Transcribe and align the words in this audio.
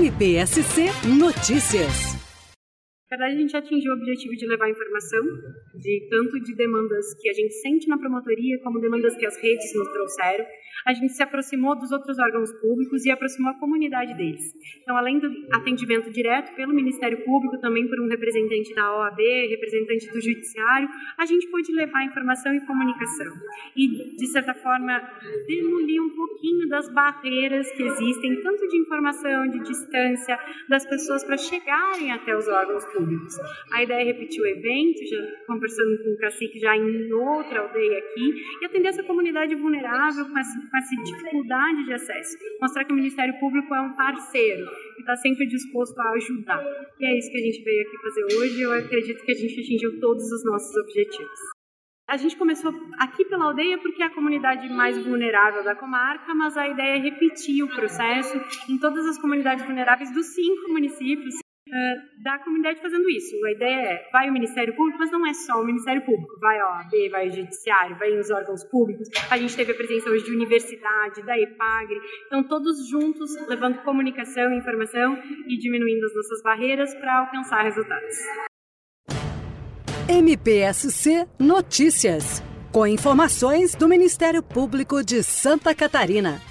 MPSC 0.00 0.90
Notícias. 1.04 2.09
Na 3.10 3.16
verdade, 3.16 3.34
a 3.34 3.40
gente 3.40 3.56
atingiu 3.56 3.90
o 3.90 3.96
objetivo 3.96 4.36
de 4.36 4.46
levar 4.46 4.70
informação, 4.70 5.20
de 5.74 6.06
tanto 6.08 6.38
de 6.44 6.54
demandas 6.54 7.12
que 7.20 7.28
a 7.28 7.32
gente 7.32 7.52
sente 7.54 7.88
na 7.88 7.98
promotoria, 7.98 8.60
como 8.62 8.78
demandas 8.78 9.16
que 9.16 9.26
as 9.26 9.36
redes 9.42 9.74
nos 9.74 9.88
trouxeram. 9.88 10.46
A 10.86 10.92
gente 10.92 11.12
se 11.14 11.20
aproximou 11.20 11.76
dos 11.76 11.90
outros 11.90 12.20
órgãos 12.20 12.52
públicos 12.60 13.04
e 13.04 13.10
aproximou 13.10 13.50
a 13.50 13.58
comunidade 13.58 14.14
deles. 14.16 14.54
Então, 14.80 14.96
além 14.96 15.18
do 15.18 15.26
atendimento 15.52 16.08
direto 16.12 16.54
pelo 16.54 16.72
Ministério 16.72 17.24
Público, 17.24 17.58
também 17.58 17.88
por 17.88 17.98
um 18.00 18.06
representante 18.06 18.72
da 18.76 18.96
OAB, 18.98 19.18
representante 19.18 20.06
do 20.12 20.20
Judiciário, 20.20 20.88
a 21.18 21.26
gente 21.26 21.50
pôde 21.50 21.72
levar 21.72 22.04
informação 22.04 22.54
e 22.54 22.64
comunicação. 22.64 23.32
E, 23.74 24.14
de 24.16 24.26
certa 24.28 24.54
forma, 24.54 25.02
demolir 25.48 26.00
um 26.00 26.10
pouquinho 26.10 26.68
das 26.68 26.88
barreiras 26.94 27.68
que 27.72 27.82
existem, 27.82 28.40
tanto 28.40 28.68
de 28.68 28.76
informação, 28.78 29.48
de 29.48 29.58
distância, 29.64 30.38
das 30.68 30.86
pessoas 30.86 31.24
para 31.24 31.36
chegarem 31.36 32.12
até 32.12 32.36
os 32.36 32.46
órgãos 32.46 32.84
públicos 32.84 32.99
públicos. 33.00 33.34
A 33.72 33.82
ideia 33.82 34.02
é 34.02 34.04
repetir 34.04 34.42
o 34.42 34.46
evento, 34.46 35.06
já 35.06 35.46
conversando 35.46 36.02
com 36.02 36.10
o 36.10 36.18
cacique 36.18 36.58
já 36.58 36.76
em 36.76 37.12
outra 37.12 37.60
aldeia 37.60 37.98
aqui, 37.98 38.34
e 38.60 38.66
atender 38.66 38.88
essa 38.88 39.02
comunidade 39.02 39.54
vulnerável 39.54 40.26
com 40.26 40.38
essa, 40.38 40.60
com 40.70 40.76
essa 40.76 41.02
dificuldade 41.02 41.84
de 41.84 41.92
acesso. 41.94 42.36
Mostrar 42.60 42.84
que 42.84 42.92
o 42.92 42.96
Ministério 42.96 43.38
Público 43.40 43.74
é 43.74 43.80
um 43.80 43.94
parceiro 43.94 44.66
e 44.98 45.00
está 45.00 45.16
sempre 45.16 45.46
disposto 45.46 45.98
a 45.98 46.10
ajudar. 46.12 46.62
E 46.98 47.06
é 47.06 47.18
isso 47.18 47.30
que 47.30 47.38
a 47.38 47.42
gente 47.42 47.62
veio 47.62 47.82
aqui 47.82 47.96
fazer 48.02 48.24
hoje. 48.36 48.60
Eu 48.60 48.72
acredito 48.72 49.24
que 49.24 49.32
a 49.32 49.34
gente 49.34 49.60
atingiu 49.60 50.00
todos 50.00 50.30
os 50.30 50.44
nossos 50.44 50.76
objetivos. 50.76 51.40
A 52.08 52.16
gente 52.16 52.36
começou 52.36 52.74
aqui 52.98 53.24
pela 53.24 53.44
aldeia 53.44 53.78
porque 53.78 54.02
é 54.02 54.06
a 54.06 54.10
comunidade 54.10 54.68
mais 54.68 54.98
vulnerável 54.98 55.62
da 55.62 55.76
comarca, 55.76 56.34
mas 56.34 56.56
a 56.56 56.66
ideia 56.66 56.96
é 56.96 56.98
repetir 56.98 57.62
o 57.62 57.68
processo 57.68 58.36
em 58.68 58.76
todas 58.78 59.06
as 59.06 59.16
comunidades 59.16 59.64
vulneráveis 59.64 60.12
dos 60.12 60.26
cinco 60.34 60.72
municípios, 60.72 61.36
uh, 61.70 62.22
da 62.22 62.38
comunidade 62.38 62.80
fazendo 62.80 63.08
isso. 63.08 63.34
A 63.46 63.52
ideia 63.52 63.92
é, 63.92 64.08
vai 64.12 64.28
o 64.28 64.32
Ministério 64.32 64.74
Público, 64.74 64.98
mas 64.98 65.10
não 65.10 65.26
é 65.26 65.32
só 65.32 65.60
o 65.60 65.64
Ministério 65.64 66.02
Público, 66.02 66.38
vai 66.40 66.58
a 66.58 66.66
OAB, 66.66 67.10
vai 67.10 67.28
o 67.28 67.32
Judiciário, 67.32 67.96
vai 67.96 68.18
os 68.18 68.30
órgãos 68.30 68.64
públicos. 68.64 69.08
A 69.30 69.38
gente 69.38 69.56
teve 69.56 69.72
a 69.72 69.74
presença 69.74 70.10
hoje 70.10 70.24
de 70.24 70.32
universidade, 70.32 71.22
da 71.22 71.38
EPAGRE, 71.38 72.00
então 72.26 72.42
todos 72.42 72.88
juntos 72.88 73.30
levando 73.48 73.82
comunicação 73.82 74.52
e 74.52 74.58
informação 74.58 75.16
e 75.48 75.56
diminuindo 75.56 76.04
as 76.06 76.14
nossas 76.14 76.42
barreiras 76.42 76.94
para 76.94 77.20
alcançar 77.20 77.62
resultados. 77.62 78.16
MPSC 80.08 81.26
Notícias, 81.38 82.42
com 82.72 82.86
informações 82.86 83.74
do 83.74 83.88
Ministério 83.88 84.42
Público 84.42 85.04
de 85.04 85.22
Santa 85.22 85.74
Catarina. 85.74 86.49